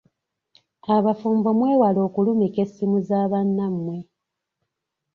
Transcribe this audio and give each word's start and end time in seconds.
Abafumbo 0.95 1.49
mwewale 1.57 1.99
okulumika 2.07 2.59
essimu 2.65 2.97
za 3.07 3.21
bannammwe. 3.31 3.97